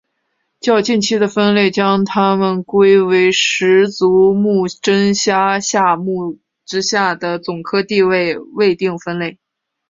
[0.59, 9.37] 较近期的分类将它们归为十足目真虾下目之下的总科地位未定分类。